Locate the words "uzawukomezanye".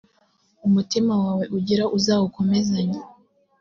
1.97-2.99